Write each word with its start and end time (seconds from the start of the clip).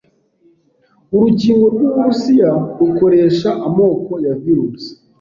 Urukingo 1.15 1.65
rw'Uburusiya 1.73 2.49
rukoresha 2.79 3.49
amoko 3.67 4.13
ya 4.25 4.33
virusi 4.43 4.89